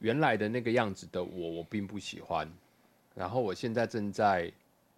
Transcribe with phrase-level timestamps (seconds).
[0.00, 2.50] 原来的那个样子的我，我并不喜欢。
[3.14, 4.50] 然后我现在正在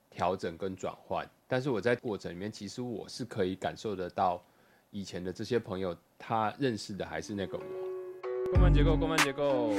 [0.08, 4.40] 调整跟转换，但是我在过程里面，其实我是可以感受得到
[4.92, 7.64] 以前的这些朋友，他认识的还是那个我。
[8.52, 9.70] 共犯结构，共犯结构，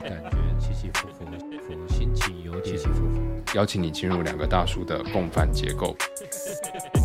[0.00, 1.24] 感觉起起伏伏，
[1.60, 3.20] 伏心情有点起起伏伏。
[3.54, 5.94] 邀请你进入两个大叔的共犯结构。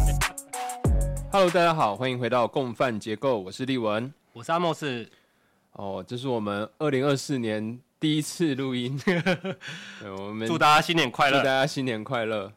[1.32, 4.12] Hello，大家好，欢迎回到共犯结构，我是立文。
[4.34, 5.08] 我是阿莫斯，
[5.74, 11.62] 哦，这是我们二零二四年第一次录音， 对我们祝大家新年快乐祝大！
[11.62, 12.52] 家新年快乐。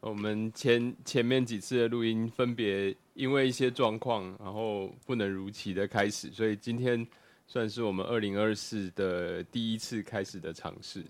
[0.00, 7.04] 我们前前面几次的录音分别因为一些状况，然后不能如期的开始，所以今天
[7.46, 11.04] 算是我们二零二四的第一次开始的尝试。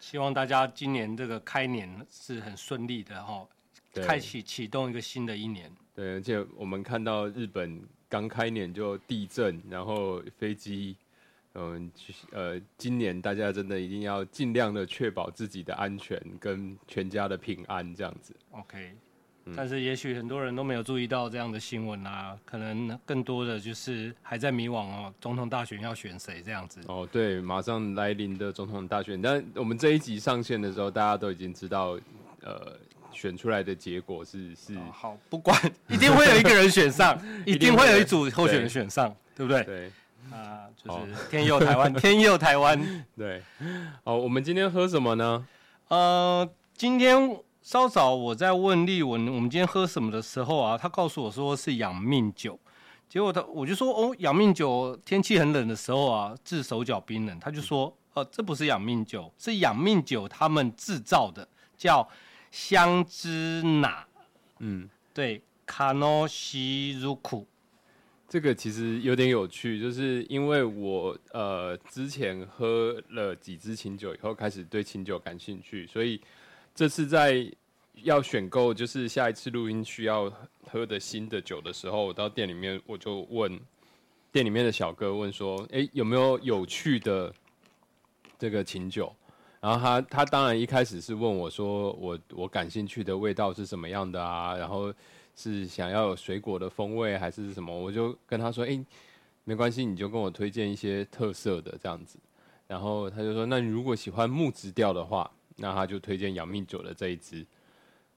[0.00, 3.46] 希望大家今年这个开年是很顺利的哈，
[3.94, 5.72] 对开启启动一个新的一年。
[5.94, 10.96] 对，而且我们看到日本刚开年就地震，然后飞机，
[11.54, 11.90] 嗯，
[12.32, 18.34] 呃，今年大家真的一定要尽量的确保自己的安全跟全家的平安，这样子。
[18.52, 18.94] OK，、
[19.56, 26.80] 但是也许很多人都没有注意到这样的新闻啊，可能更多的就是还在迷惘哦，总统大选要选谁这样子。
[26.86, 31.98] 哦，对，马上来临的总统大选，但我们这一集上线的时候，大家都已经知道，
[32.40, 32.78] 呃，
[33.14, 39.62] 选出来的结果是是，好，不管 一定会有一个人选上， 一定会有一组候选人选上，对不对？
[39.64, 39.92] 对
[40.32, 43.04] 啊，就是天佑台湾， 天佑台湾。
[43.16, 43.42] 对。
[44.04, 45.46] 哦，我们今天喝什么呢？
[45.88, 52.58] 呃，今天稍早我在问丽文，我们今天喝什么的时候啊，他告诉我说是养命酒，
[53.08, 62.06] 结果他我就说哦，养命酒天气很冷的时候啊，治手脚冰冷，他就说呃，这不是养命酒，是养命酒他们制造的，叫
[62.54, 64.06] 香芝拿，
[64.60, 67.44] 嗯，对，卡诺西如库，
[68.28, 76.20] 这个其实有点有趣，就是因为我呃之前喝了几支清酒以后，开始对清酒感兴趣，所以
[76.72, 77.44] 这次在
[78.04, 80.32] 要选购就是下一次录音需要
[80.70, 83.60] 喝的新的酒的时候，我到店里面我就问
[84.30, 87.34] 店里面的小哥问说，诶，有没有有趣的
[88.38, 89.12] 这个清酒？
[89.64, 94.92] 然后他他当然一开始是问我说我我感兴趣的味道是什么样的啊，然后
[95.34, 97.74] 是想要有水果的风味还是什么？
[97.74, 98.84] 我就跟他说，诶，
[99.44, 102.18] 没关系，你就跟我推荐一些特色的这样子。
[102.66, 107.46] 然后他就说，那你如果喜欢木质调的话，那他就推荐杨命酒的这一支。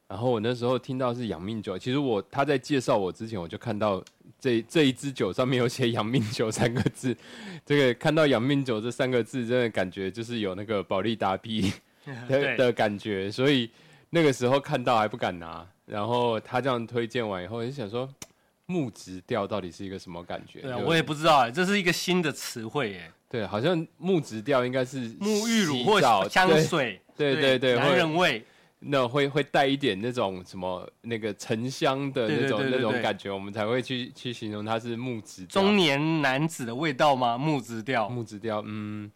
[0.08, 4.02] 然后我那时候听到是养命酒，其实我他在介绍我之前，我就看到
[4.40, 7.16] 这这一支酒上面有写“养命酒”三个字。
[7.66, 11.74] 这个看到“养命酒”这三个字，真的感觉就是有那个保利达 B
[12.30, 13.70] 的的感觉，所以
[14.12, 15.68] 那个时候看到还不敢拿。
[15.86, 18.10] 然后他这样推荐完以后，就想说
[18.66, 20.62] 木质调到底是一个什么感觉？
[20.62, 28.46] 对我也不知道哎，这是一个新的词汇哎，对，好像木质调应该是沐浴乳或香对水，对对对男会人味。
[28.80, 37.38] 那会会带一点那种什么那个沉香的那种那种感觉，我们才会去去形容它是木质调中年男子的味道吗？
[37.38, 38.08] 木质调。
[38.08, 39.12] 木质调，嗯，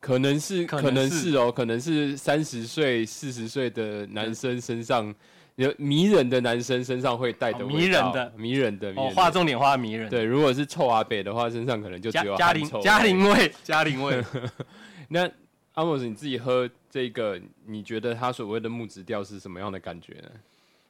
[0.00, 5.14] 可能是可能是是哦，可能是三十岁四十岁的男生身上
[5.56, 14.24] 有迷人的男生身上会带的哦迷人的迷人的迷哦，人画重点画迷人。，对，如果是臭阿北的话，身上可能就只有家庭家庭味家庭味。
[15.08, 15.30] 那
[15.74, 20.30] 阿莫斯你自己喝这个，你觉得它所谓的木质调是什么样的感觉呢？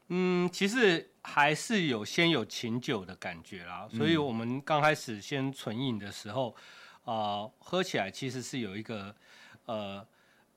[0.08, 6.54] 嗯，其实还是有先有琴酒的感觉啦，所以我们刚开始先纯饮的时候，
[7.04, 9.14] 啊，喝起来其实是有一个
[9.66, 10.06] 呃。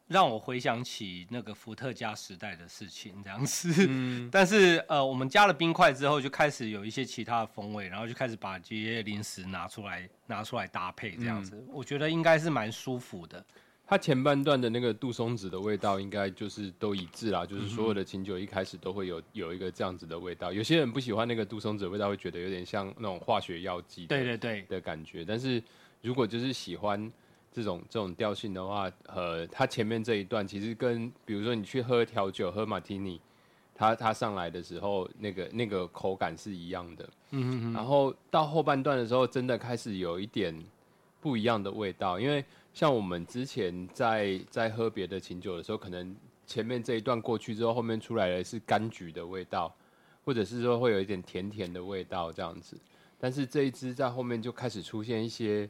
[0.08, 3.90] 让我回想起那个伏特加时代的事情，这样子。
[4.32, 13.44] 但是呃，我们加了冰块之后，就开始有一些其他的风味，然后就开始把这些零食拿出来拿出来搭配，这样子，我觉得应该是蛮舒服的。
[13.88, 20.52] 它前半段的那个杜松子的味道，应该就是都一致啦，就是所有的琴酒一开始都会有有一个这样子的味道。
[20.52, 25.24] 有些人不喜欢那个杜松子的味道，会觉得有点像那种化学药剂对对对，的感觉。
[25.24, 25.62] 但是
[26.02, 27.12] 如果就是喜欢
[27.52, 33.22] 这种这种调性的话，呃，它前面这一段其实跟比如说你去喝调酒喝马提尼，
[33.76, 37.10] 它它上来的时候那个那个口感是一样的。
[37.32, 40.60] 嗯嗯然后到后半段的时候，真的开始有一点
[41.22, 42.44] 不一样的味道，因为
[42.76, 46.14] 像我们之前在在喝别的琴酒的时候，可能
[46.46, 49.74] 前面这一段过去之后，后面出来的是柑橘的味道，
[50.26, 52.78] 或者是说会有一点甜甜的味道这样子。
[53.18, 55.70] 但是这一支在后面就开始出现一些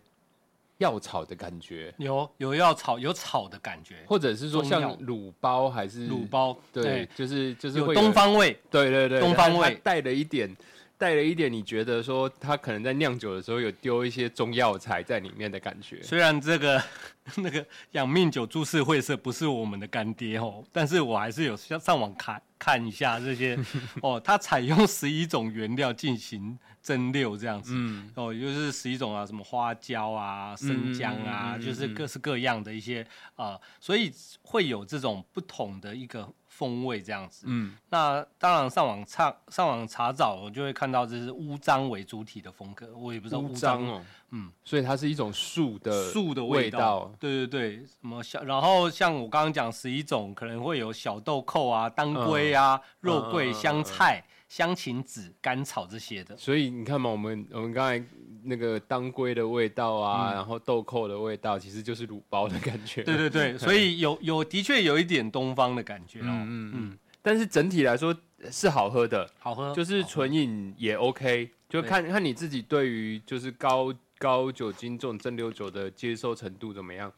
[0.80, 9.80] 药草的感觉，有有药草有草的感觉，或者是说像卤包还是卤包对，就是就是东方味，对对对，东方味。
[9.84, 10.50] 带了一点
[10.98, 16.02] 带了一点你觉得说他可能在酿酒的时候有丢一些中药材在里面的感觉。
[16.02, 16.82] 虽然这个
[17.38, 23.58] 那个养命酒株式会社不是我们的干爹哦，但是我还是有上上网看看一下这些
[24.02, 33.06] 哦，它采用十一种原料进行蒸馏这样子，嗯，哦，就是十一种啊，什么花椒啊、生姜啊，就是各式各样的一些
[33.36, 36.32] 啊，所以会有这种不同的一个。
[36.56, 54.24] 风味这样子，嗯，那当然上网查上网查找，我就会看到这是乌樟为主体的风格，我也不知道乌樟哦，嗯，所以它是一种树的树的味道，对对对，什么小，然后像我刚刚讲十一种，可能会有小豆蔻啊、当归啊、肉桂、香菜。
[54.56, 58.02] 香芹子、甘草这些的，所以你看嘛，我们我们刚才
[58.44, 63.04] 那个当归的味道啊，然后豆蔻的味道，其实就是卤包的感觉。
[63.04, 66.28] 对对对， 所以有有的确有一点东方的感觉哦。
[66.28, 66.98] 嗯嗯嗯。
[67.22, 68.16] 但是整体来说
[68.50, 77.12] 是好喝的，好喝，就是纯饮也 OK，就看看你自己对于就是高高酒精这种蒸馏酒的接受程度怎么样。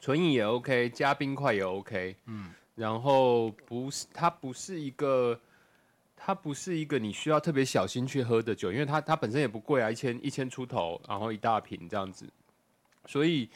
[0.00, 2.14] 纯饮也 OK，加冰块也 OK。
[2.26, 2.50] 嗯。
[2.76, 5.36] 然后不是，它不是一个。
[6.24, 12.24] 它不是一个你需要特别小心去喝的酒，因为它它本身也不贵啊，一千一千出头，然后一大瓶这样子，
[13.06, 13.48] 所以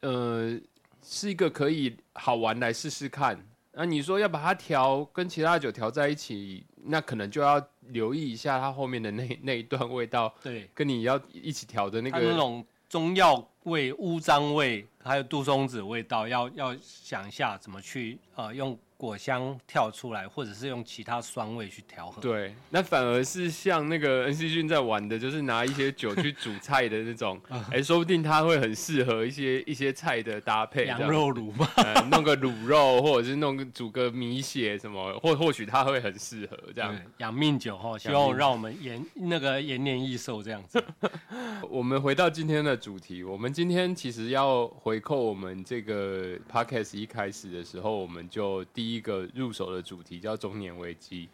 [0.00, 0.58] 呃
[1.00, 3.40] 是一个可以好玩来试试看。
[3.70, 18.76] 那你说要把它调跟其他酒调在一起，那可能就要留意一下它后面的那 那一段味道，对，跟你要一起调的那个那种中药味、乌樟味，还有杜松子味道，要要想一下怎么去呃用。
[19.02, 22.22] 果香跳出来，或者是用其他酸味去调和。
[22.22, 27.40] 对，那反而是像那个恩熙俊在玩的，就是拿一些酒去煮菜的那种。
[27.72, 30.86] 哎，说不定他会很适合一些一些菜的搭配。
[30.86, 31.68] 羊肉卤嘛，
[32.12, 36.96] 弄个卤肉，或者是弄个煮个米血什么，或或许他会很适合这样。
[37.18, 40.80] 养命酒哈，希望让我们延那个延年益寿这样子。
[41.68, 48.91] 我们回到今天的主题，我们今天其实要回扣我们这个 podcast 一开始的时候，我们就第一。
[48.94, 51.28] 一个入手的主题叫中年危机。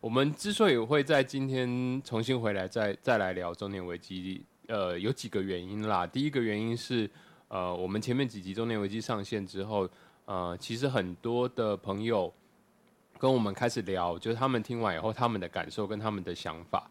[0.00, 6.06] 我们之所以会在今天重新回来，再再来聊中年危机，呃，有几个原因啦。
[6.06, 7.10] 第一个原因是，
[7.48, 9.88] 呃，我们前面几集中年危机上线之后，
[10.26, 12.32] 呃，其实很多的朋友
[13.18, 16.90] 跟我们开始聊，就是他们听完以后他们的感受跟他们的想法，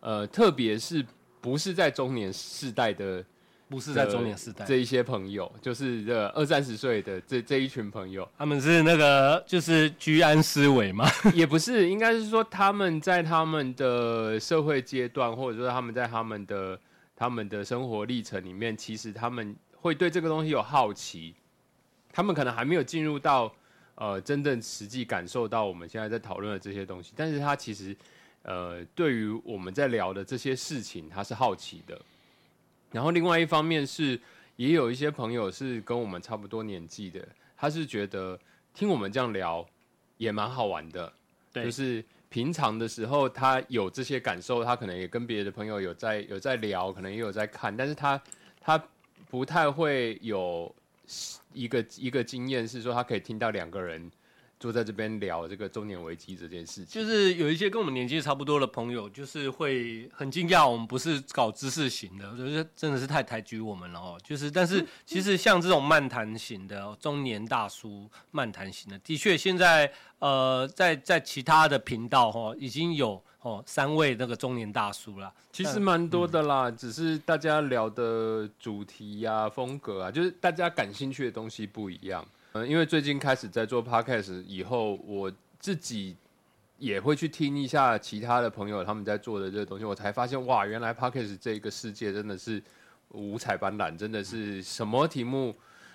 [0.00, 1.04] 呃，特别是
[1.40, 3.24] 不是在中年世代的。
[3.72, 11.08] 不是在中年时代，这一些朋友就是这二三十岁的这这一群朋友，他们是那个就是居安思危吗？
[11.32, 16.78] 也不是，应该是说他们在他们的社会阶段，或者说他们在他们的
[17.16, 21.34] 他们的生活历程里面，其实他们会对这个东西有好奇，
[22.12, 23.50] 他们可能还没有进入到
[23.94, 27.96] 呃真正实际感受到我们现在在讨论的这些东西，但是他其实
[28.42, 31.98] 呃对于我们在聊的这些事情，他是好奇的。
[32.92, 34.20] 然后另外一方面是，
[34.56, 38.38] 也有一些朋友是跟我们差不多年纪的，他是觉得
[38.72, 39.66] 听我们这样聊
[40.18, 41.12] 也蛮好玩的，
[41.52, 48.22] 就是平常的时候他有这些感受，他可能也跟别的朋友有在有在聊，可能也有在看，但是他
[48.60, 48.82] 他
[49.28, 50.72] 不太会有
[51.52, 54.10] 一个一个经验是说他可以听到两个人。
[54.62, 64.16] 坐在这边聊这个中年危机这件事情，就是有一些跟我们年纪差不多的朋友，就是会很惊讶，我们不是搞知识型的，我觉得真的是太抬举我们了哦。
[64.22, 75.34] 就是，但是其实像这种漫谈型的中年大叔漫谈型的，的确现在呃，在在其他的频道哈，已经有哦三位那个中年大叔了。
[75.50, 82.24] 其实蛮多的啦，只是大家聊的主题呀、风格啊，就是大家感兴趣的东西不一样。
[82.54, 86.14] 嗯，因为最近开始在做 podcast 以后，我自己
[86.76, 92.62] 也会去听一下其他的朋友他们在做的这个东西，我才发现哇，原来 podcast 这个世界真的是
[93.08, 95.54] 五彩斑斓，真的是什么题目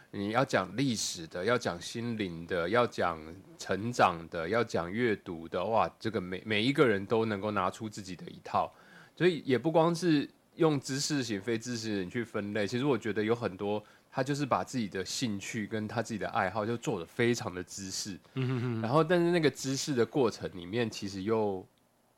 [0.10, 3.20] 你要讲历史的，要讲心灵的，要讲
[3.60, 8.74] 成长的，要讲阅读的，哇，这个每每一个人都能够拿出自己的一套，
[9.16, 13.84] 所以也不光是用知识型、非知识型去分类，其实我觉得有很多。
[14.18, 18.18] 他就是把自己的兴趣跟他自己的爱好就做的非常的知识，
[18.82, 21.64] 然后但是那个知识的过程里面其实又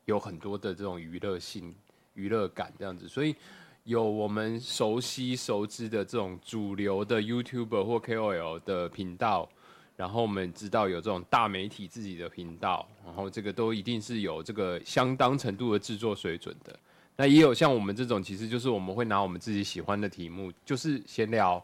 [0.06, 1.75] 有很多的这种娱乐性、
[2.13, 3.36] 娱乐感这样子，所以
[3.84, 9.50] 有我们熟悉熟知的这种主流的 YouTuber 或 KOL 的频道，
[9.98, 16.79] 然后我们知道有这种大媒体自己的频道，然后这个都一定是有这个相当程度的制作水准的。
[17.18, 21.62] 那也有像我们这种，其实就是我们会拿我们自己喜欢的题目，就是闲聊。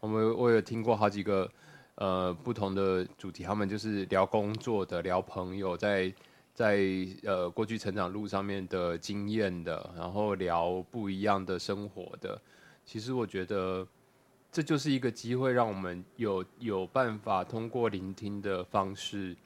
[0.00, 1.50] 我们我有听过好几个
[1.96, 6.12] 呃不同的主题，他们就是聊工作的、聊朋友，在
[6.54, 6.78] 在
[7.24, 12.40] 呃过去成长路上面的经验的，然后聊不一样的生活的。
[12.84, 13.86] 其实我觉得
[14.52, 19.36] 这就是一个机会，让我们有有办法通过聆听的方式，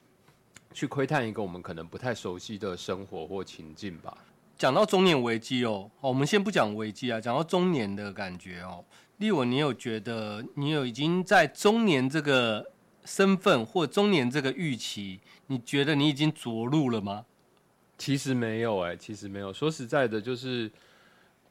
[0.71, 4.15] 去窥探一个我们可能不太熟悉的生活或情境吧。
[4.55, 8.85] 讲到中年危机哦，我们先不讲危机啊，讲到中年的感觉哦。
[9.23, 12.73] 立文，你有觉得你有已经在中年这个
[13.05, 15.21] 身份或中年这个预期？
[15.47, 17.25] 你觉得你已经着陆了吗？
[17.97, 19.53] 其实没有哎，其实没有。
[19.53, 20.69] 说实在的，就是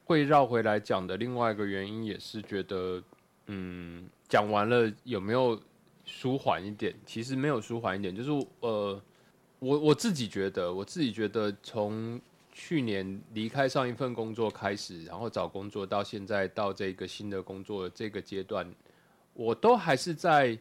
[0.05, 3.03] 会绕回来讲的另外一个原因，也是觉得，
[3.47, 5.59] 嗯，讲完了有没有
[6.05, 6.95] 舒缓一点？
[7.07, 9.03] 其实没有舒缓一点，就是呃，
[9.61, 12.21] 我我自己觉得，我自己觉得从
[12.53, 18.71] 去年离开上一份工作开始，然后找工作到现在到这个新的工作这个阶段，
[19.33, 20.57] 我都还是在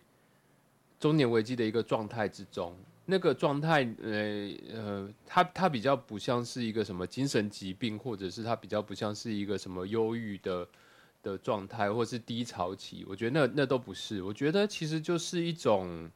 [1.00, 2.74] 中年危机的一个状态之中。
[3.06, 10.68] 那个状态，呃呃，它它比较不像是一个什么精神疾病，或者是它比较不像是一个什么忧郁的
[11.22, 13.04] 的状态，或是低潮期。
[13.10, 16.10] 我觉得那那都不是，我觉得其实就是一种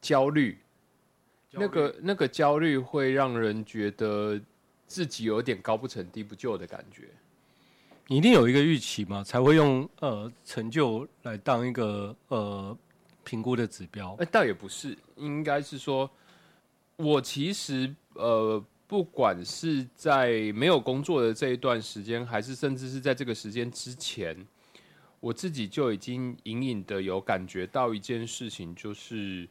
[0.00, 0.58] 焦虑。
[1.50, 4.40] 那个那个焦虑会让人觉得
[4.86, 7.08] 自己有点高不成低不就的感觉。
[8.06, 12.76] 你一定有一个预期嘛，才会用呃成就来当一个呃。
[13.24, 16.10] 评估的指标，哎，倒也不是，应该是说，
[16.96, 24.34] 我其实呃，不管是在没有工作的这一段时间，还是甚至是在这个时间之前，
[25.20, 29.46] 我自己就已经隐隐的有感觉到一件事情，就是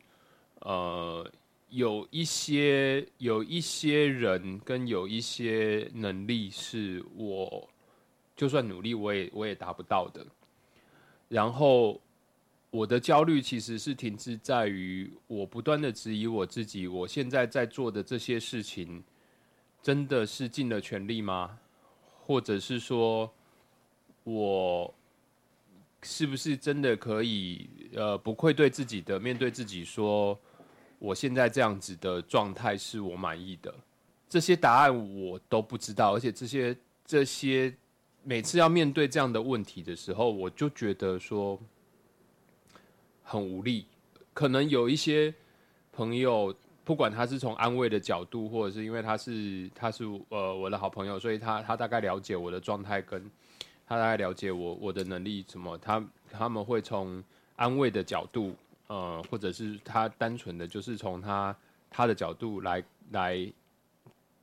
[0.62, 1.32] 呃，
[1.70, 7.70] 有一些有一些人跟有一些能力是我
[8.36, 10.26] 就算努力我也我也达不到的，
[11.30, 12.00] 然后。
[12.70, 19.02] 我的焦虑其实是停滞在于我不断的质疑我自己，我现在在做的这些事情，
[19.82, 21.58] 真的是尽了全力吗？
[22.20, 23.34] 或者是说，
[24.26, 24.94] 我
[26.04, 30.38] 是不是真的可以呃不愧对自己的面对自己说，
[31.00, 33.74] 我现在这样子的状态是我满意的？
[34.30, 37.74] 这些答案我都不知道，而且这些这些
[38.24, 41.60] 每次要面对这样的问题的时候，我就觉得说。
[43.30, 43.86] 很无力，
[44.34, 45.34] 可能有一些
[45.92, 53.30] 朋友，不管他是从安慰的角度，或者是因为他是他是呃我的好朋友，所以他他大概了解我的状态，跟
[53.86, 56.02] 他大概了解我我的能力什么，他
[56.32, 57.22] 他们会从
[57.58, 58.56] 安慰的角度，
[58.88, 61.56] 呃，或者是他单纯的就是从他
[61.90, 63.54] 他的角度来来，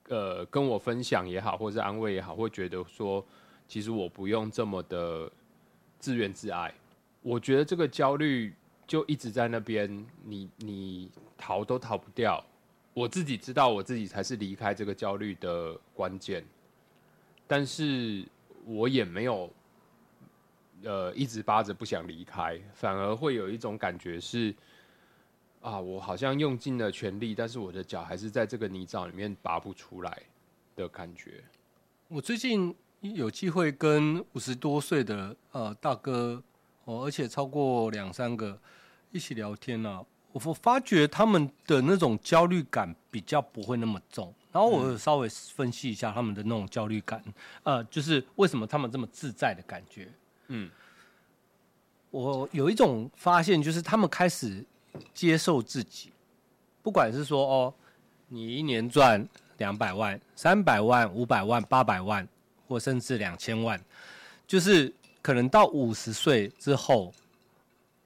[0.08, 3.24] 呃，跟我分享也好，或者是安慰也好，会觉得说，
[3.66, 5.30] 其实我不用这么的
[5.98, 6.72] 自怨自艾。
[7.22, 8.54] 我觉得这个焦虑。
[8.86, 12.44] 就一直在那边，你你逃都逃不掉。
[12.92, 16.44] 我自己知道，我自己才是离开这个焦虑的关键。
[17.46, 18.22] 但是
[18.66, 19.50] 我也没有，
[20.84, 24.54] 呃，一直扒着不想离开，反而会有一种感觉是，
[25.60, 30.22] 啊，我好像用尽了全力，但是我的脚还是在这个泥沼里面拔不出来
[30.76, 31.42] 的感觉。
[32.08, 36.42] 我最近有机会跟五十多岁的呃大哥。
[36.86, 38.60] 哦，而且超过两三个
[39.10, 44.34] 一起聊天呢，我我发觉他们的那种焦虑感比较不会那么重。
[44.52, 47.24] 然后我稍微分析一下他们的那种焦虑感，
[47.62, 50.06] 呃，就是为什么他们这么自在的感觉。
[50.48, 50.70] 嗯，
[52.10, 54.64] 我有一种发现，就是他们开始
[55.12, 56.12] 接受自己，
[56.82, 57.74] 不管是说哦，
[58.28, 59.26] 你一年赚
[59.58, 62.26] 两百万、三百万、五百万、八百万，
[62.68, 63.80] 或甚至两千万，
[64.46, 64.92] 就是。
[65.24, 67.10] 可能到五十岁之后，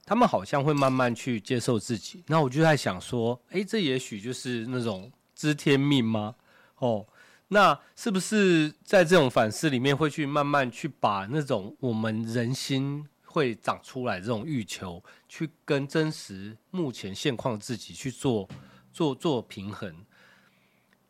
[0.07, 2.23] 他们好像会慢慢去接受自己。
[2.29, 6.33] 那我就在想说，哎，这也许就是那种知天命吗？
[6.77, 7.05] 哦，
[7.49, 18.49] 那是不是在这种反思里面，会去慢慢去把那种我们人心会长出来这种欲求，去跟真实目前现况自己去做
[18.93, 19.95] 做做平衡，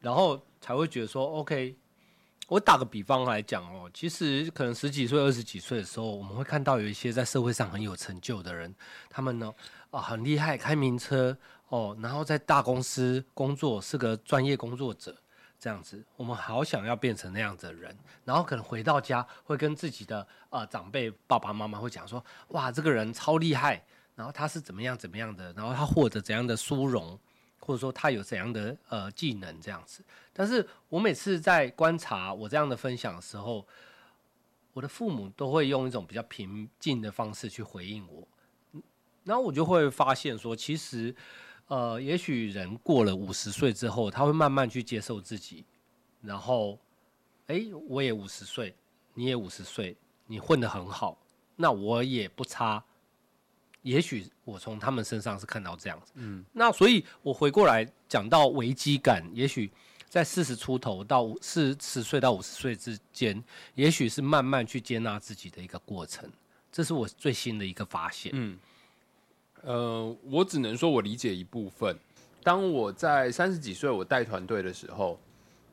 [0.01, 1.77] 然后才会觉得说，OK。
[2.47, 8.75] 我打个比方来讲哦，其实可能十几岁、二十几岁的时候，我们会看到有一些在社会上很有成就的人，
[9.11, 9.53] 他们呢
[9.91, 11.37] 啊很厉害，开名车
[11.69, 15.15] 哦，然后在大公司工作，是个专业工作者
[15.59, 16.05] 这样子。
[16.17, 23.85] 我们好想要变成那样子的人，然后可能回到家会跟自己的呃长辈爸爸妈妈会讲说：哇，这个人超厉害，
[24.15, 27.19] 然后他是怎么样怎么样的，然后他获得怎样的殊荣。
[27.61, 33.67] 或者说他有怎样的呃技能这样子，但是我每次在观察我这样的分享的时候，
[34.73, 38.27] 我的父母都会用一种比较平静的方式去回应我，
[39.25, 41.15] 然后我就会发现说，其实
[41.69, 45.65] 呃，也许人过了五十岁之后，他会慢慢去接受自己，
[46.21, 46.79] 然后，
[47.47, 48.75] 哎，我也五十岁，
[49.15, 49.97] 你也五十岁，
[50.27, 51.19] 你混得很好，
[51.57, 52.83] 那我也不差。
[53.83, 59.71] 也许我从他们身上是看到这样子，嗯，那所以我回过来讲到危机感，也许
[60.09, 63.43] 在四十出头到四十岁到五十岁之间，
[63.75, 66.31] 也许是慢慢去接纳自己的一个过程，
[66.73, 68.33] 这是我最新的一个发现。
[68.35, 68.59] 嗯，
[69.63, 71.97] 呃，我只能说我理解一部分。
[72.43, 75.19] 当我在三十几岁，我带团队的时候，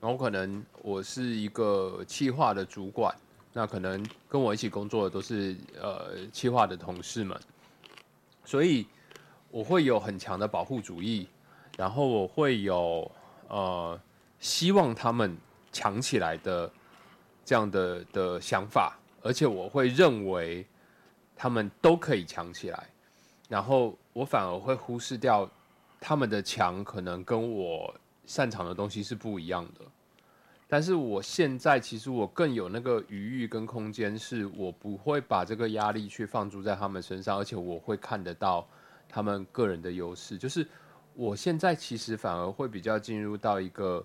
[0.02, 3.16] 然后可能我是一个企划的主管，
[3.54, 7.40] 那可能跟我一起工作的都是呃企划的同事们。
[8.44, 8.86] 所以
[9.50, 11.28] 我会有很强的保护主义，
[11.78, 13.10] 然后我会有
[13.48, 14.00] 呃
[14.40, 15.38] 希望他们
[15.72, 16.70] 强起来的
[17.46, 20.66] 这样的的想法，而且我会认为
[21.36, 22.90] 他们都可以强起来，
[23.48, 25.50] 然后我反而会忽视掉
[26.00, 27.94] 他们的强可能跟我
[28.26, 29.82] 擅长的东西是不一样的。
[30.68, 38.68] 但是我现在其实我更有那个余裕跟空间，是我不会把这个压力去放逐在他们身上，而且我会看得到
[39.08, 40.40] 他们个人的优势。
[40.40, 40.68] 就是
[41.14, 44.04] 我现在其实反而会比较进入到一个，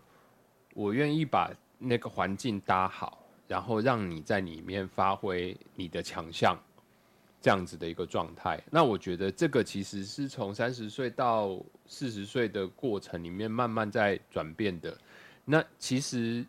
[0.75, 6.57] 我愿意把那个环境搭好，然后让你在里面发挥你的强项，
[7.41, 8.63] 这样子的一个状态。
[8.71, 14.97] 那我觉得这个其实是从三十岁到四十岁的过程里面慢慢在转变的。
[15.45, 16.45] 那其实，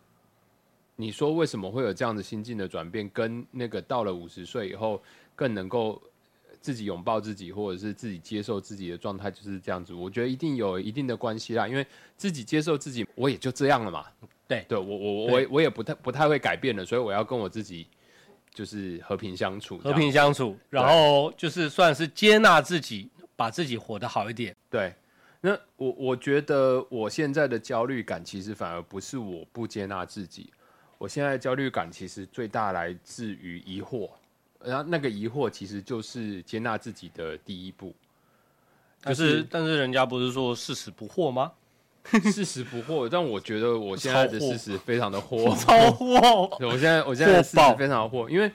[0.96, 5.02] 你说为什么会有这样的心境的转变，跟那个到了五十岁以后
[5.34, 6.00] 更能够
[6.60, 9.92] 自己拥抱自己，或者是自己接受自己的状态，就是这样子。
[9.92, 11.84] 我觉得一定有一定的关系啦，因为
[12.16, 14.06] 自己接受自己，我也就这样了嘛。
[14.46, 17.86] 对，对我我我我也不太不太会改变了，所以我要跟我自己
[18.52, 24.54] 就是和平相处，和平相处，然后就是算是接纳自己，把自己活得好一点。
[24.68, 24.94] 对。
[25.44, 30.52] 那我我觉得我现在的焦虑感其实反而不是我不接纳自己，
[30.98, 34.08] 我现在的焦虑感其实最大来自于疑惑，
[34.60, 37.92] 然后那个疑惑其实就是接纳自己的第一步。
[39.00, 41.50] 但是但是人家不是说事实不惑吗？
[42.32, 46.66] 事实不惑，但我觉得我现在的事实非常的惑， 超惑。
[46.66, 48.50] 我现在我现在的事实非常的惑，因为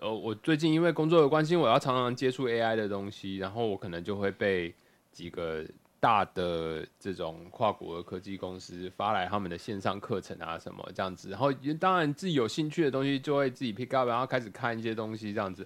[0.00, 4.74] 呃我最近因为工作的关系，我要常常接触 AI 的东西，然后我可能就会被。
[5.14, 5.64] 几个
[6.00, 15.64] 大的这种跨国的科技公司发来他们的线上课程啊，什么这样子，然后当然自己有兴趣的东西就会自己 pick up，然后开始看一些东西这样子。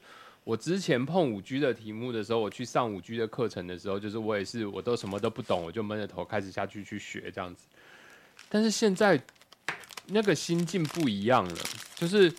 [0.48, 7.66] 我之前碰五 G 的题目的时候，我去上五 G 的课程的时候，就是我也是我都什么都不懂，我就闷着头开始下去去学这样子。
[8.48, 9.22] 但是现在
[10.06, 11.56] 那个心境不一样了，
[11.96, 12.32] 就是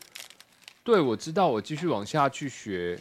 [0.84, 3.00] 对我知道我继续往下去学，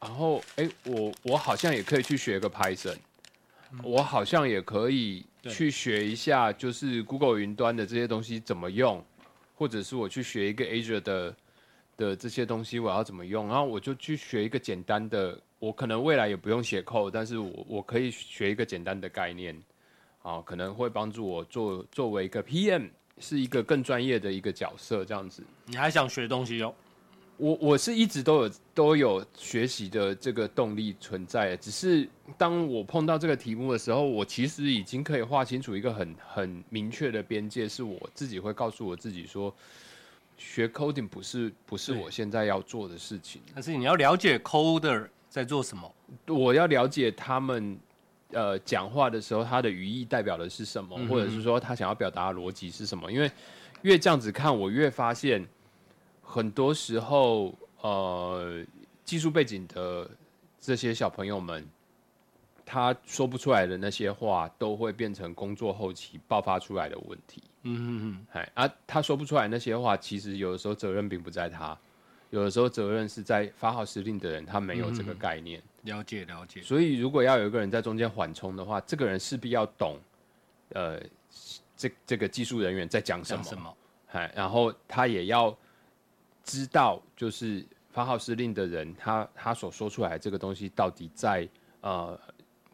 [0.00, 2.96] 然后哎，我我好像也可以去学个 Python。
[3.84, 9.00] 我好像也可以去学一下，就是 Google 云端的这些东西怎么用，
[9.54, 11.36] 或者是我去学一个 Azure 的
[12.00, 19.54] 的这些东西我要怎么用，然后我就去学一个简单的，我可能未来也不用写 code，但是我我可以学一个简单的概念，
[20.22, 25.44] 啊，可能会帮助我做作为一个 PM 是一个更专业的一个角色这样子。
[25.66, 26.74] 你还想学东西哦？
[27.36, 39.54] 我我是一直都有都有学习的这个动力存在，只是当我碰到这个题目的时候，我其实已经可以划清楚一个很很明确的边界，是我自己会告诉我自己说，
[40.40, 43.42] 学 coding 不是不是我现在要做的事情。
[43.54, 45.94] 但是你要了解 coder 在做什么，
[46.26, 47.78] 我要了解他们
[48.32, 53.12] 呃讲话的时候，他的语义代表的是什么，或者是说他想要表达的逻辑是什么。
[53.12, 53.30] 因为
[53.82, 55.46] 越这样子看，我越发现。
[56.32, 58.64] 很多时候，呃，
[59.04, 60.08] 技术背景的
[60.60, 61.68] 这些小朋友们，
[62.64, 67.42] 他说不出来的那些话，都会变成工作后期爆发出来的问题。
[67.62, 71.78] 嗯嗯嗯，哎，啊，他说不出来那些话，其实有的时候责任并不在他，
[72.30, 75.62] 有的时候责任是在发号施令的人，他没有这个概念。
[75.82, 76.62] 了解了解。
[76.62, 79.98] 所以，如果要有一个人在中间缓冲的话，这个人势必要懂，
[80.70, 81.00] 呃，
[81.76, 83.76] 这这个技术人员在讲什么，什么，
[84.12, 85.56] 哎，然后他也要。
[86.42, 91.46] 知道就是发号施令的人，他他所说出来这个东西到底在
[91.82, 92.18] 呃，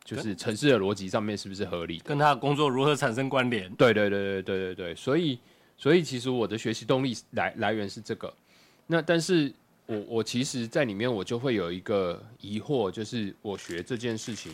[0.06, 1.98] 就是城市的逻辑上面是不是合理？
[1.98, 3.68] 跟他的工作如何产生关联？
[3.74, 5.36] 对对对对对对对，所以
[5.76, 8.32] 所以其实我的学习动力来来源是这个。
[8.86, 9.52] 那但是
[9.86, 14.52] 我我其实在里面我就会有一个疑惑，就是我学这件事情，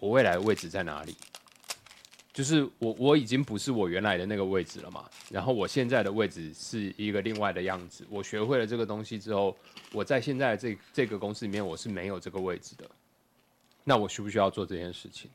[0.00, 1.14] 我未来的位置在哪里？
[2.32, 8.04] 就是我我已经不是我原来的那个位置了嘛，然后我现在的位置是一个另外的样子。
[8.10, 9.56] 我学会了这个东西之后，
[9.92, 12.84] 我在现在这这个公司里面我是没有这个位置的。
[13.84, 15.30] 那我需不需要做这件事情？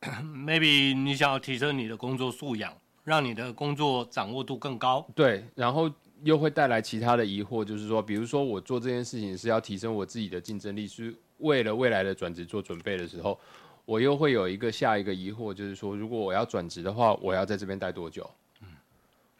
[0.22, 2.72] maybe 你想要提升你的工作素养，
[3.04, 5.04] 让你的工作掌握度更高。
[5.14, 5.90] 对，然后
[6.22, 13.38] 又会带来其他的疑惑，就是说，比如说我做这件事情是要提升我自己的竞争力，是为了未来的转职做准备的时候，
[13.84, 18.30] 我又会有一个下一个疑惑，就是说，如果我要转职的话，我要在这边待多久？
[18.62, 18.68] 嗯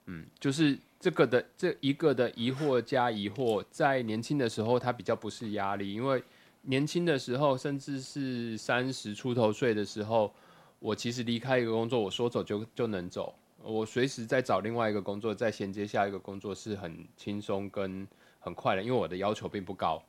[0.07, 6.21] 嗯，就是这个的这一个的疑惑加疑惑，在年轻的时候，它比较不是压力，因为
[6.63, 10.33] 年轻的时候，甚至是三十出头岁的时候。
[10.81, 13.35] 我其实离开一个工作，我说走就就能走。
[13.61, 18.07] 我随时在找另外一个工作，再衔接下一个工作是很轻松跟
[18.39, 20.01] 很快的，因为我的要求并不高，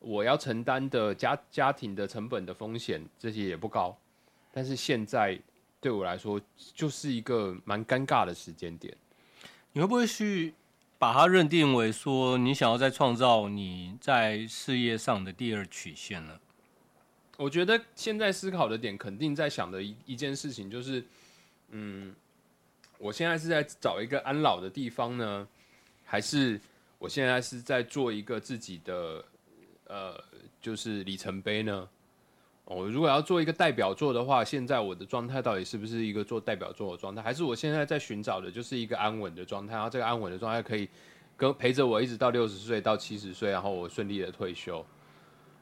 [0.00, 3.96] 我要承担的家家庭的成本的风险这些也不高。
[4.50, 5.38] 但是现在
[5.80, 6.40] 对我来说
[6.74, 8.92] 就是一个蛮尴尬的时间点。
[9.72, 10.52] 你会不会去
[10.98, 16.38] 把它认定为说，你想要再创造你在事业上的第二曲线呢？
[17.36, 21.04] 我觉得现在思考的点，肯定在想的一一件事情，就是，
[21.70, 22.12] 嗯，
[22.98, 25.46] 我现在是在找一个安老的地方呢，
[26.04, 26.60] 还是
[26.98, 29.24] 我现在是在做一个自己的，
[29.86, 30.20] 呃，
[30.60, 31.88] 就是里程碑呢？
[32.68, 39.74] 我如果要做一个代表作的话，现在我的状态到底是不是一个做代表作的状态，还是我现在在寻找的就是一个安稳的状态？
[39.74, 40.88] 然后这个安稳的状态可以
[41.36, 44.84] 跟陪着我一直到六十岁到七十岁，然后我顺利的退休，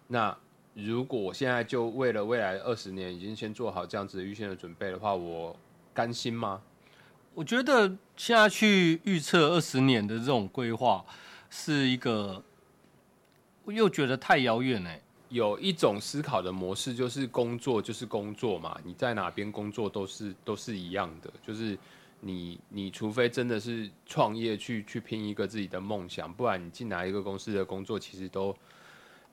[0.08, 0.36] 那。
[0.78, 5.58] 如果我现在就为了未来二十年已经先做好这样子的预先的准备的话，我
[5.94, 6.60] 甘心吗？
[7.32, 11.02] 我觉得现在去预测二十年的这种规划
[11.48, 12.42] 是一个，
[13.64, 15.00] 我又觉得太遥远哎。
[15.28, 21.78] 有一种思考的模式就是工作就是工作嘛，你在哪边工作都是都是一样的，就是
[22.20, 28.56] 你你除非真的是创业去去拼一个自己的梦想，不然你进哪一个公司的工作其实都。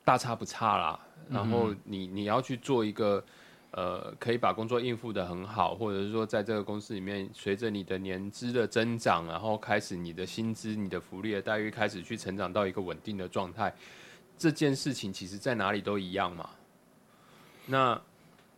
[0.05, 3.23] 大差不差啦，然后你你要去做一个，
[3.71, 13.73] 呃，可以把工作应付的很好，或者是说在这个公司里面，随着你的年资的增长，然后开始你的薪资、你的福利的待遇开始去成长到一个稳定的状态，
[14.37, 16.49] 这件事情其实在哪里都一样嘛。
[17.65, 18.01] 那。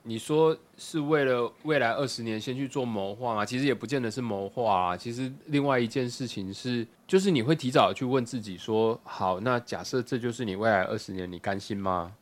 [0.07, 3.43] 你说是为了未来二十年先去做谋划吗？
[3.43, 4.95] 其实也不见得是谋划啊。
[4.95, 12.13] 其实另外一件事情是，就是你会提早去问自己说：好，那假设这就是你未来二十年，你甘心吗？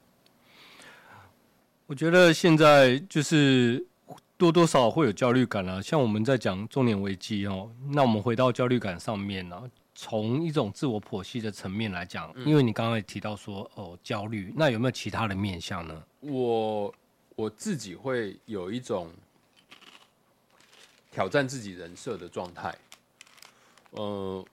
[1.86, 3.86] 我觉得现在就是
[4.38, 5.82] 多多少少会有焦虑感啊。
[5.82, 9.62] 像我们在讲中年危机哦，那我们回到焦虑感上面呢，
[9.96, 16.04] 从一种自我剖析的层面来讲，因为你刚刚也提到说哦焦虑，那有没有其他的面向呢？
[16.20, 16.94] 我。
[17.36, 19.10] 我自己会有一种
[21.10, 22.78] 挑战自己人设的状态，
[23.90, 24.46] 呃，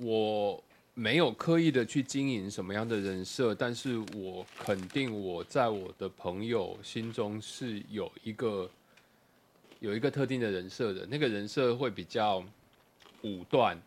[0.00, 0.60] 我
[0.92, 8.68] 没有刻意的去经营什么样的人设，但是我肯定我在我的朋友心中是有一个
[9.78, 12.44] 有一个特定的人设的，那个人设会比较
[13.22, 13.80] 武断，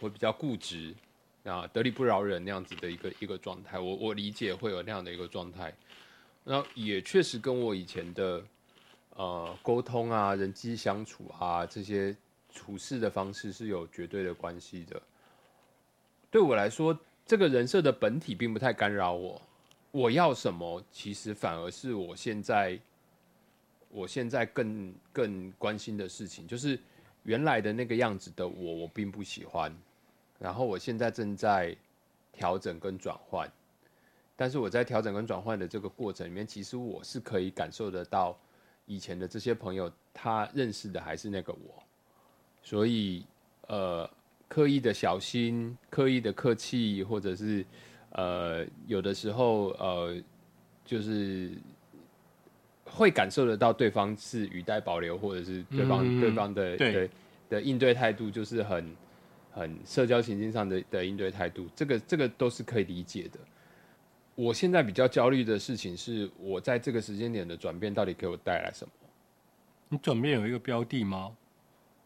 [0.00, 0.94] 会比较固执
[1.44, 5.74] 啊，得理不饶人那样子的一个一个状态，我我理解会有那样的一个状态。
[6.44, 8.42] 那也确实跟我以前的
[9.14, 12.14] 呃沟通啊、人际相处啊这些
[12.52, 15.00] 处事的方式是有绝对的关系的。
[16.30, 19.40] 对我来说，这个人设的本体并不太干扰我。
[19.90, 22.78] 我要什么，其实反而是我现在
[23.90, 26.78] 我现在更更关心的事情，就是
[27.24, 29.74] 原来的那个样子的我，我并不喜欢。
[30.38, 31.76] 然后我现在正在
[32.32, 33.50] 调整跟转换。
[34.36, 38.36] 但是我在调整跟转换的这个过程里面，其实我是可以感受得到，
[38.84, 41.80] 以前的这些朋友他认识的还是那个我，
[42.60, 43.24] 所以
[43.68, 44.10] 呃
[44.48, 47.64] 刻意的小心、刻意的客气，或者是
[48.10, 50.20] 呃有的时候呃
[50.84, 51.52] 就是
[52.94, 57.10] 会感受得到对方是语带保留，或者是对方对方的对
[57.48, 58.96] 的应对态度就是很
[59.50, 63.38] 很社交情境上的的应对态度，这个这个都是可以理解的。
[64.36, 68.92] 我现在比较焦虑的事情是，我在这个时间点的转变到底给我带来什么？
[69.88, 71.36] 你转变有一个标的吗？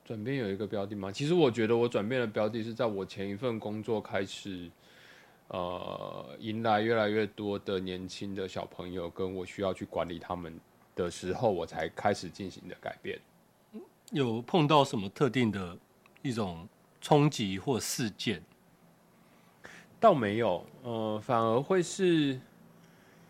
[0.04, 1.12] 转变有一个标的吗？
[1.12, 4.70] 其实我觉得我转变的标的是在我前一份工作开始，
[5.48, 10.58] 呃，迎来越来越多的年轻的小朋友，跟我需要去管理他们
[11.04, 13.18] 的时候，我才开始进行的改变。
[14.10, 15.76] 有碰到什么特定的
[16.22, 16.68] 一种
[17.00, 18.42] 冲击或事件？
[20.00, 22.40] 倒没有，呃，反而会是，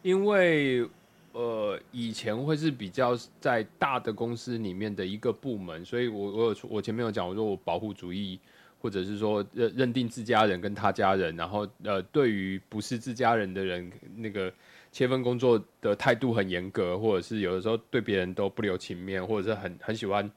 [0.02, 0.88] 因为
[1.32, 8.38] 呃，以前会是比较在大的公司里面的一个部门，所以我我有我前面有讲，我说我保护主义，
[8.80, 14.52] 或者是说认认定自家人跟他家人，然后呃，对于不是自家人的人，那个
[14.90, 20.30] 切分工作的态度很严格，或者是有的时候对别人都不留情面，或者是很很喜欢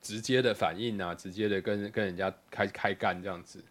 [0.00, 3.62] 直接的反应啊，直接的跟跟人家开开干这样子。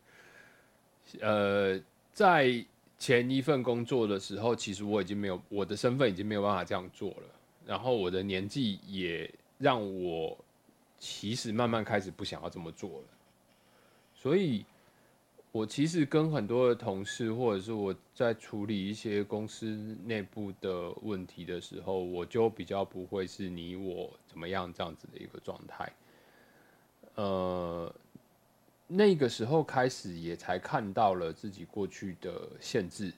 [1.20, 1.80] 呃，
[2.14, 2.64] 在
[2.98, 7.28] 前一份工作的时候，其实我已经没有我的身份已经没有办法这样做了，
[7.66, 10.38] 然后我的年纪也让我
[11.00, 13.06] 其实慢慢开始不想要这么做了，
[14.16, 14.66] 所以。
[15.54, 25.94] 我其实跟很多的同事，或者是我在处理一些公司内部的问题的时候，我就比较不会是你我怎么样这样子的一个状态。
[27.14, 27.94] 呃，
[28.88, 33.14] 那个时候开始也才看到了自己过去的限制，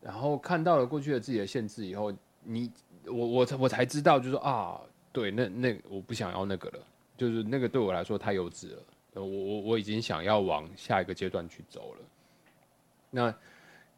[0.00, 2.70] 然后看到了过去的自己的限制以后，你
[3.04, 4.80] 我我我才知道，就是啊，
[5.12, 8.82] 对，那那我不想要那个了，就是那个对我来说太幼稚了。
[9.14, 12.00] 我我我已经想要往下一个阶段去走了。
[13.10, 13.34] 那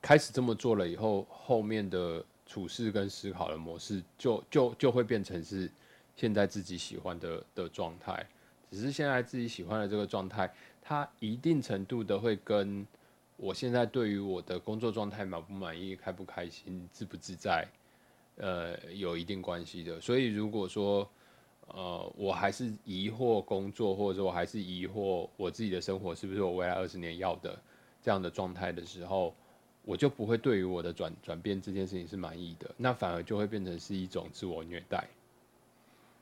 [0.01, 5.71] 开始这么做了以后，后面的处事跟思考的模式就就就会变成是
[6.17, 8.27] 现在自己喜欢的的状态。
[8.71, 12.87] 只是现在自己喜欢的这个状态，它一定程度的会跟
[13.37, 17.69] 我现在对于我的工作状态满不满意、开不开心、自不自在，
[18.37, 20.01] 呃，有一定关系的。
[20.01, 21.07] 所以如果说，
[21.69, 27.59] 呃，我还是疑惑工作，或者说我还是疑惑我自己的生活是不是我未来二十年要的
[28.03, 29.35] 这样的状态的时候，
[29.85, 35.09] 我就不会对于我的转转变这件事情是满意的，那反而就会变成是一种自我虐待。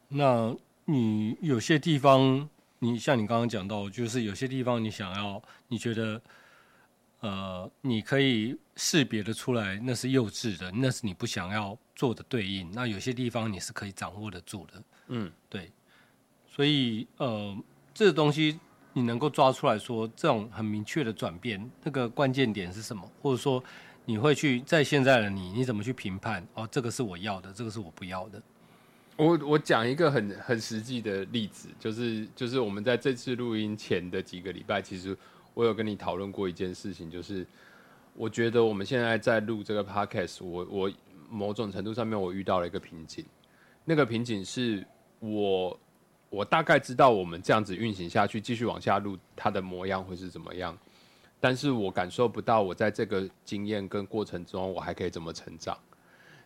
[0.09, 2.48] 那你有些地方，
[2.79, 6.22] 你像你刚刚讲到，就是有些地方你想要，你觉得，
[7.20, 12.70] 呃，你可以识别的出来，那是幼稚的，那是你不想要做的对应。
[12.72, 14.83] 那有些地方你是可以掌握得住的。
[15.12, 15.70] 嗯，对，
[16.46, 17.56] 所以呃，
[17.92, 18.58] 这个东西
[18.92, 23.10] 你能够抓出来说，这种很明确的转变，那个关键点是什么？
[23.20, 23.62] 或者说，
[24.04, 26.46] 你会去在现在的你，你怎么去评判？
[26.54, 28.40] 哦，这个是我要的，这个是我不要的。
[29.16, 35.16] 我我讲一个很很实际的例子，就是就是我们在这次录音前的几个礼拜，其实
[35.54, 37.44] 我有跟你讨论过一件事情，就是
[38.14, 40.92] 我觉得我们现在在录这个 podcast，我我
[41.28, 43.24] 某种程度上面我遇到了一个瓶颈，
[43.84, 44.86] 那个瓶颈是。
[45.20, 45.78] 我
[46.28, 50.76] 我大概知道我们这样子运行下去，继续往下录，它的模样会是怎么样。
[51.38, 55.76] 但是我感受不到我在这个经验跟过程中，我还可以怎么成长。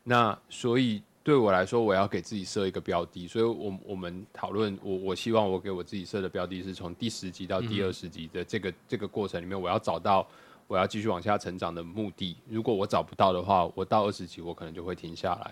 [0.04, 3.26] 那所以对我来说，我要给自己设一个标的。
[3.26, 10.24] 所以我我们讨论，我我希望我给我自己设的标的是从第十集到第二十集的这个这个过程里面，我要找到
[10.68, 12.36] 我要继续往下成长的目的。
[12.48, 15.50] 如果我找不到的话，我到二十集我可能就会停下来。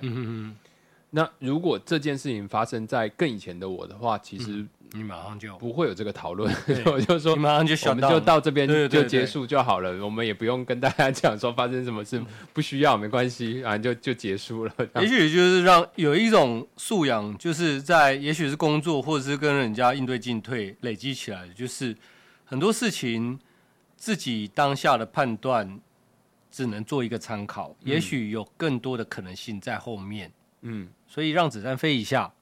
[1.14, 6.50] 那如果这件事情发生在更以前的我的话，其实你马上就不会有这个讨论。
[6.90, 12.18] 我就说，马上就我们就到这边就结束就好了，我们也不用跟大家讲说发生什么事，
[12.54, 14.72] 不需要，没关系，啊，就就结束了。
[15.02, 21.94] 也许就是让有一种素养，就是在也许是工作或者是跟人家应对进退累积起来的，就是
[22.46, 23.38] 很多事情
[23.98, 25.78] 自己当下的判断
[26.50, 30.28] 只能做一个参考，也许有更多的可能性在后面。
[30.28, 30.32] 嗯。
[31.06, 32.32] 所以让子弹飞一下，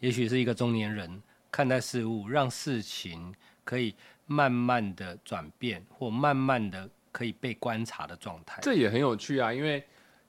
[0.00, 3.94] 也许是一个中年人看待事物，让事情可以
[4.26, 8.60] 慢慢的转变，或慢慢的可以被观察的状态。
[8.62, 9.82] 这也很有趣啊，因为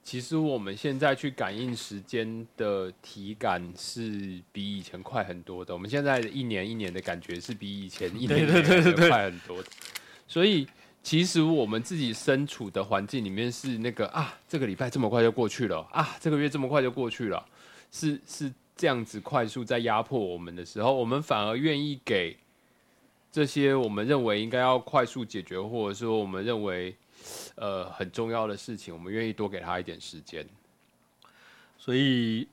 [0.04, 5.74] 其实我们现在去感应时间的体感是比以前快很多的。
[5.74, 9.70] 我们现在一年一年的感觉是比以前一年一年快很多的。
[10.28, 10.68] 所以
[11.04, 17.44] 其实我们自己身处的环境里面是那个啊，这个礼拜这么快就过去了啊，这个月这么快就过去了。
[17.92, 22.38] 是是这样子快速在压迫我们的时候，我们反而愿意给
[23.32, 26.96] 这些我们认为应该要快速解决，或者说我们认为
[27.56, 30.48] 呃很重要的事情，我们愿意多给他一点时间。
[31.78, 32.48] 所以，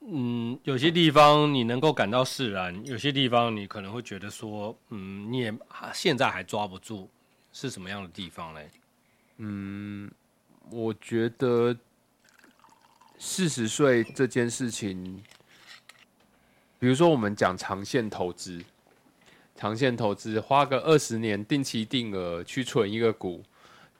[0.00, 5.54] 嗯，有些地方你能够感到释然，有些地方你可能会觉得说，嗯，你也
[5.92, 7.08] 现在还抓不住，
[7.54, 8.68] 是什么样的地方嘞？
[9.38, 10.10] 嗯，
[10.70, 11.74] 我觉得。
[13.16, 15.22] 四十岁这件事情，
[16.80, 18.62] 比如说我们讲长线投资，
[19.54, 23.42] 长线投资花个二十年定期定额去存一个股，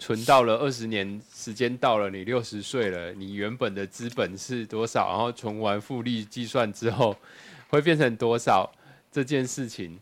[0.00, 5.08] 存到了二十年时间到了，你六十岁了，你原本的资本是多少？
[5.10, 7.16] 然后存完复利计算之后，
[7.68, 8.70] 会变成多少？
[9.12, 9.98] 这件事情，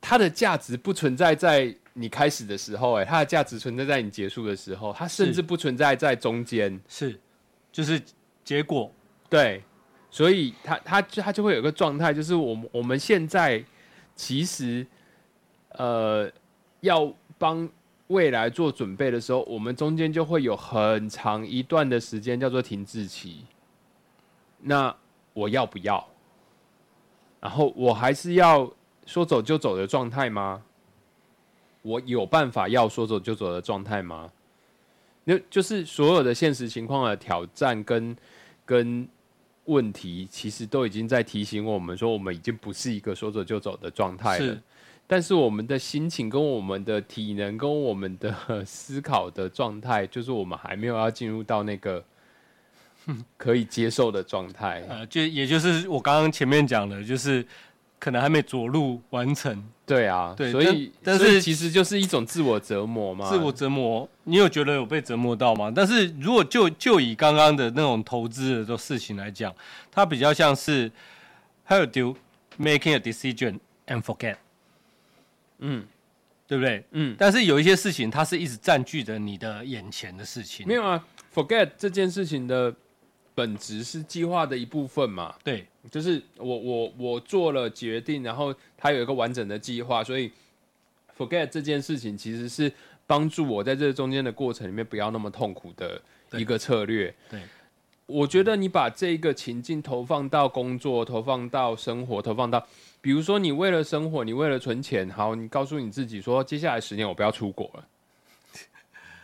[0.00, 7.18] 它的价值不存在在你开始的时候，哎，它的价值存在在你结束的时候，它甚至不存在在中间，是。
[7.70, 8.00] 就是
[8.42, 8.90] 结果，
[9.28, 9.62] 对，
[10.10, 13.62] 所以他他他就会有个状态，就是我们我们现在
[14.16, 14.84] 其实
[15.72, 16.28] 呃
[16.80, 17.68] 要帮
[18.08, 23.44] 未来做准备的时候，我们中间就会有很长一段的时间叫做停滞期。
[24.60, 24.92] 那
[25.34, 26.08] 我要不要？
[27.38, 28.68] 然后我还是要
[29.06, 30.64] 说走就走的状态吗？
[31.88, 34.30] 我有办法要说走就走的状态吗？
[35.24, 38.16] 那就是所有的现实情况的挑战跟
[38.64, 39.08] 跟
[39.64, 44.58] 问题，其实都已经在提醒我们说，我们已经不是一个说走就走的状态了。
[45.06, 52.04] 但是我们的心情、跟我们的体能、跟我们的思考的状态，就是我们还没有要进入到那个
[53.38, 54.84] 可以接受的状态。
[54.88, 57.46] 呃，就也就是我刚刚前面讲的，就是
[57.98, 63.28] 可能还没着陆完成，对啊，对所以但但是以其实就是一种自我折磨嘛。
[63.28, 64.08] 自我折磨。
[64.24, 65.72] 你有觉得有被折磨到吗？
[65.74, 69.54] 但是如果就就以刚刚的那种投资的事情来讲，
[69.90, 70.92] 它比较像是
[71.66, 72.14] how do
[72.58, 74.36] making a decision and forget，
[75.58, 75.86] 嗯
[76.46, 76.84] 对不对？
[76.92, 80.66] 嗯，但是有一些事情，它是一直占据着你的眼前的事情。
[80.66, 81.02] 没有啊
[81.34, 82.74] ，forget 这件事情的
[83.38, 85.32] 本质是计划的一部分嘛。
[85.44, 90.32] 对，就是我我我做了决定，然后它有一个完整的计划，所以
[91.16, 92.72] forget 这件事情其实是
[93.06, 97.14] 帮助我在这中间的过程里面不要那么痛苦的一个策略。
[97.30, 97.40] 对，
[98.06, 102.66] 我觉得你把这个情境投放到工作，投放到生活，投放到，
[103.00, 107.86] 比如说你为了生活，你为了存钱，好，你告诉你自己说，接下来十年我不要出国了。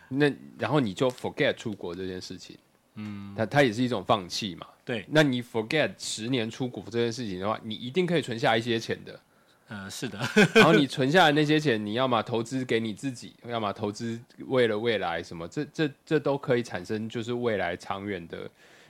[0.07, 2.55] 那然后你就 forget 出国这件事情，
[2.95, 4.67] 嗯，它它也是一种放弃嘛。
[4.83, 9.19] 对，那你 forget 十年出股这件事情的话，你一定可以存下一些钱的。
[9.67, 10.19] 呃，是的，
[10.53, 18.47] 然后你存下来那些钱，你要么投资给你自己，要么投资为了未来什么，这这这都可以产生就是未来长远的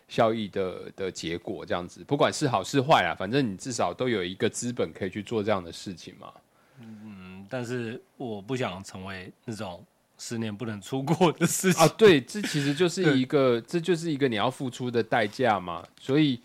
[0.09, 1.65] 效益的的结果。
[1.65, 6.33] 这样子，不管是好是坏啊，反正你至少都有一个资本可以去做这样的事情嘛。
[6.81, 9.81] 嗯，但是我不想成为那种
[10.17, 15.85] 十年不能出国的事情啊，对，这其实就是一个，这就是一个你要付出的代价嘛。
[15.99, 16.39] 所以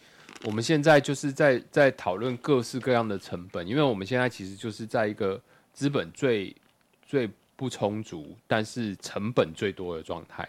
[0.44, 5.40] 我们现在就是在在讨论各式各样的成本，因为我们现在其实就是在一个
[5.72, 6.54] 资本最
[7.06, 10.48] 最不充足，但是成本最多的状态。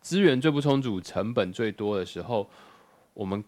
[0.00, 2.48] 资源最不充足，成本最多的时候，
[3.14, 3.42] 我们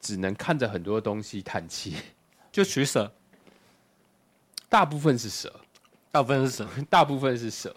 [0.00, 1.94] 只能看着很多东西叹气。
[2.50, 3.12] 就取舍，
[4.68, 5.60] 大部分是舍，
[6.10, 6.68] 大部分是舍。
[6.90, 7.76] 大部分是舍，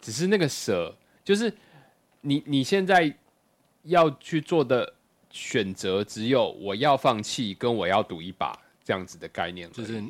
[0.00, 1.52] 只是那个舍，就是
[2.20, 3.14] 你你现在
[3.84, 4.94] 要去做的
[5.30, 10.02] 选择，只有我要放弃跟我要赌一把这样子的概念，就是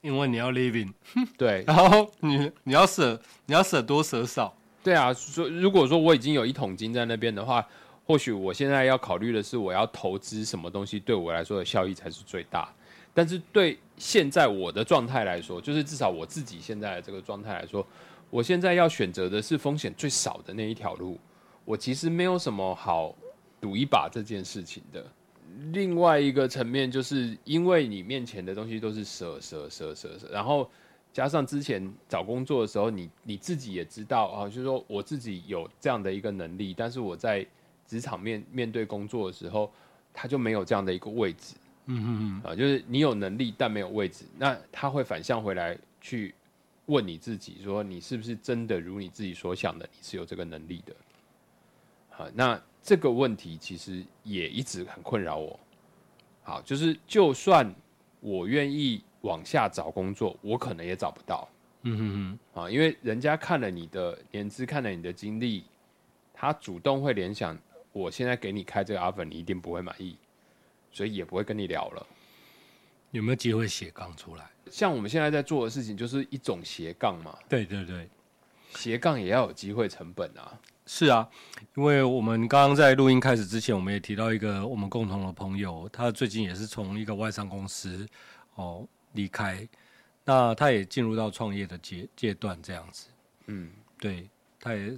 [0.00, 0.92] 因为你要 living，
[1.36, 5.12] 对 然后你你要舍，你要舍多舍少，对啊。
[5.12, 7.66] 说如果说我已经有一桶金在那边的话，
[8.06, 12.70] 或许我现在要考虑的是我要投资什么东西对我来说的效益才是最大。
[13.14, 17.86] 但是对现在我的状态来说，就是至少我自己现在的这个状态来说，
[18.34, 21.16] 我现在要选择的是风险最少的那一条路。
[21.64, 23.14] 我其实没有什么好
[23.60, 25.06] 赌一把这件事情的。
[25.70, 30.68] 另外一个层面，就是因为你面前的东西都是舍舍舍舍舍，然后
[31.12, 37.46] 加上之前找工作的时候，你你自己也知道啊，就是说我自己有这样的一个能力，但是我在
[37.86, 39.70] 职场面面对工作的时候，
[40.12, 41.54] 他就没有这样的一个位置。
[41.86, 46.34] 嗯嗯嗯，啊，就是你有能力但没有位置，那他会反向回来去
[46.86, 50.94] 问你自己，说你是不是真的如你自己所想的，你是有这个能力的？
[52.10, 55.58] 好，那这个问题其实也一直很困扰我。
[56.42, 57.74] 好，就是就算
[58.20, 61.48] 我愿意往下找工作，我可能也找不到
[61.82, 65.64] 嗯哼哼，啊，因为人家看了你的年资，看了你的经历，
[66.32, 67.58] 他主动会联想，
[67.92, 70.16] 我现在给你开这个 offer，你一定不会满意，
[70.92, 72.06] 所以也不会跟你聊了。
[73.14, 74.44] 有没有机会斜杠出来？
[74.68, 78.08] 像我们现在在做的事情，就是一种斜杠嘛，对对对，
[78.74, 80.58] 斜杠也要有机会成本啊。
[80.84, 81.28] 是啊，
[81.76, 88.04] 因为我们刚刚在录音开始之前，我们也提到一个我们共同的朋友，他最近也是从一个外商公司
[88.56, 89.66] 哦离开，
[90.24, 93.06] 那他也进入到创业的阶阶段，这样子。
[93.46, 94.28] 嗯，对，
[94.64, 94.90] 他也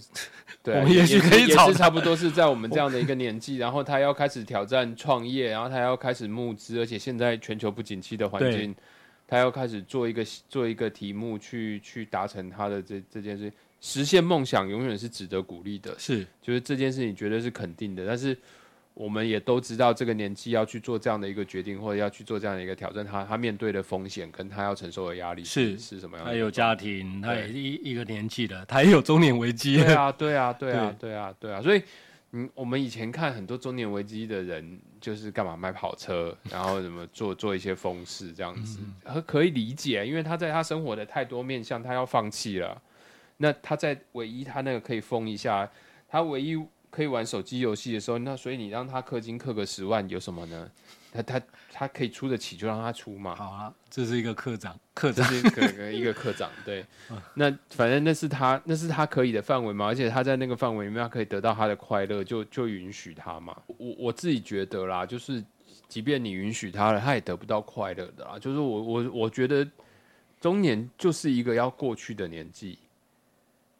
[0.62, 8.72] 对啊，我们也许可以找也是差不多是在我们这样的一个年纪，然后他要开始挑战创业，然后他要开始募资，而且现在全球不景气的环境，
[9.26, 15.92] 他要开始做一个做一个题目去去达成他的这这件事，实现梦想永远是值得鼓励的。
[15.98, 18.38] 是就是这件事情绝对是肯定的，但是
[18.96, 26.32] 我们也都知道这个年纪要去做这样的一个决定，或者要去做这样的一个挑战，他他面对的风险跟他要承受的压力是是什么样的？
[26.32, 29.76] 他有家庭，他也一一个年纪的，他也有中年危机。
[29.76, 31.82] 对啊，对啊， 对啊，对啊，对啊，所以。
[32.32, 42.82] 嗯，我们以前看很多中年危机的人，就是干嘛卖跑车，然后怎么做做一些风事这样子，可可以理解，因为他在他生活的太多面向，他要放弃了。
[43.36, 45.70] 那他在唯一他那个可以封一下，
[46.08, 46.56] 他唯一
[46.96, 50.66] 可以玩手机游戏的时候，那所以你让他氪金氪个十万有什么呢？
[51.12, 53.34] 他他他可以出得起就让他出嘛。
[53.34, 55.30] 好啊，这是一个课长，课这长。
[55.30, 56.82] 是个个一个课长，对，
[57.34, 63.54] 那反正那是他那是他可以的范围嘛，而且他在那个范围里面他可以得到他的快乐，就就允许他嘛。
[63.66, 65.44] 我我自己觉得啦，就是
[65.88, 68.38] 即便你允许他了，他也得不到快乐的啦。
[68.38, 69.68] 就是我我我觉得
[70.40, 72.78] 中年就是一个要过去的年纪，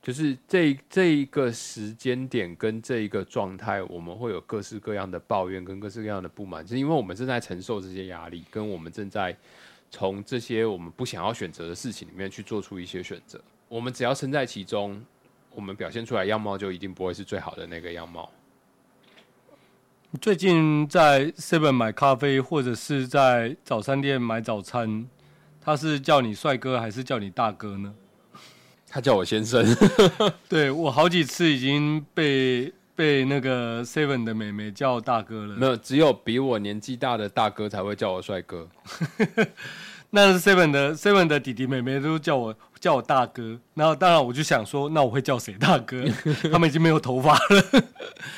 [0.07, 9.37] 就是这这一个时间点跟这一个状态，我们会有各式各样的抱怨跟各式各样的不满，是因为我们正在承受这些压力，跟我们正在。
[9.89, 13.41] 从这些我们不想要选择的事情里面去做出一些选择。
[13.69, 15.01] 我们只要身在其中，
[15.55, 18.31] 我们表现出来样貌就一定不会是最好的那个样貌。
[20.21, 25.09] 最近在 Seven 买咖啡，或者是在早餐店买早餐，
[25.61, 27.95] 他是叫你帅哥还是叫你大哥呢？
[28.89, 29.65] 他叫我先生，
[30.49, 35.57] 对我好几次已经被被那个 Seven 的妹妹叫大哥了。
[35.57, 38.69] 没有，只有比我年纪大的大哥才会叫我帅哥。
[40.11, 46.05] 那是 Seven 的 Seven 的弟弟妹妹都叫我叫我大哥，然后当然我就想说，那我会叫谁大哥？
[46.51, 47.85] 他们已经没有头发了。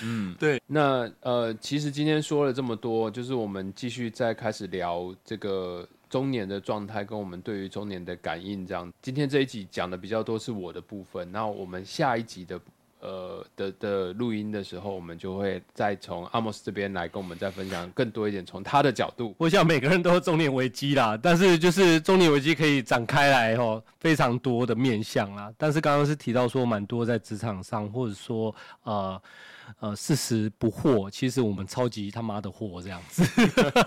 [0.03, 0.61] 嗯，对。
[0.67, 8.67] 那呃，其实今天说了这么多，就是我们继续再开始聊这个中年的状态，跟我们对于中年的感应。
[8.67, 12.61] 这样，今天这一集讲的比较多是我的部分，那我们下一集的。
[13.01, 19.33] 呃的的录音的时候，我们就会再从阿莫斯这边来跟我们再分享更多一点，从他的角度。
[19.39, 25.49] 我想每个人都有中年危机啦，但是就是中年危机可以展开来哦，非常多的面向啦。
[25.57, 28.53] 但是刚刚是提到说蛮多在职场上，或者说
[28.83, 29.23] 呃
[29.81, 33.23] 呃四十不惑，其实我们超级他妈的惑这样子。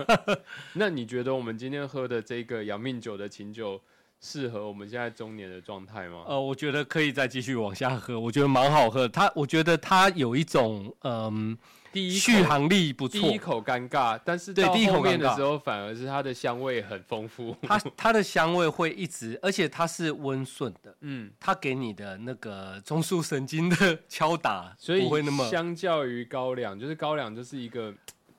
[0.74, 3.82] 那你觉得我们今天喝的这个养命酒的琴酒？
[4.24, 6.24] 适合我们现在中年的状态吗？
[6.28, 9.08] 呃，我觉得可以再继续往下喝，我觉得蛮好喝。
[9.08, 11.58] 它，我觉得它有一种嗯，
[11.92, 13.20] 第一续航力不错。
[13.20, 17.56] 第一口尴尬，但是对第一口面的时候，反而是它的香味很丰富。
[17.62, 20.96] 它它的香味会一直，而且它是温顺的。
[21.02, 25.50] 嗯，它给你的那个中枢神经的敲打，所以不会那么。
[25.50, 27.94] 相较于高粱，就是高粱就是一个。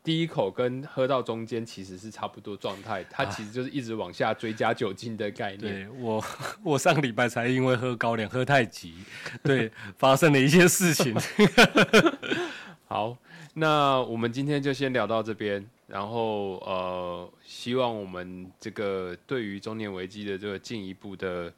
[0.04, 5.60] 第一口跟喝到中间其实是差不多状态，它其实就是一直往下追加酒精的概念。
[5.60, 6.24] 对我，
[6.64, 8.94] 我上个礼拜才因为喝高粱喝太急，
[9.44, 11.14] 对发生了一些事情。
[12.88, 13.16] 好，
[13.54, 21.52] 那我们今天就先聊到这边，然后呃，希望我们这个对于中年危机的这个进一步的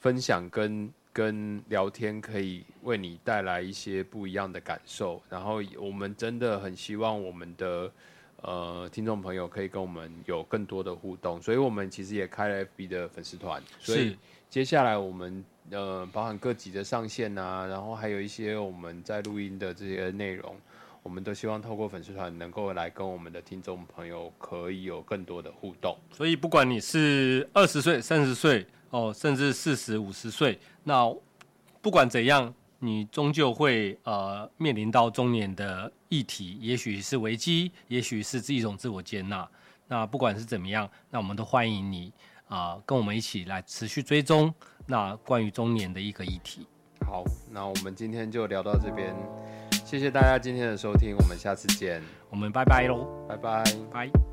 [0.00, 0.92] 分享跟。
[1.10, 7.90] 跟聊天可以为你带来一些不一样的感受，然后我们真的很希望我们的
[8.42, 14.16] 呃听众朋友可以跟我们有更多的互动，所以我们其实也开了 FB 的粉丝团，所以
[14.48, 20.54] 接下来我们呃包含各级的上线啊，然后还有一些我们在录音的这些内容，
[21.02, 28.66] 我们都希望透过粉丝团能够来跟我们的听众朋友可以有更多的互动，所以不管你是二十岁、三十岁。
[28.90, 31.14] 哦，甚至四十五十岁，那
[31.82, 39.46] 不管怎样，你终究会呃面临到中年的议题，也许是危机，也许是一种自我接纳。
[39.88, 42.10] 那不管是怎么样，那我们都欢迎你
[42.48, 44.54] 啊，跟我们一起来持续追踪
[44.86, 46.66] 那关于中年的一个议题。
[47.06, 49.14] 好，那我们今天就聊到这边，
[49.88, 54.27] 谢谢大家今天的收听，我们下次见，我们拜拜喽，拜拜，拜。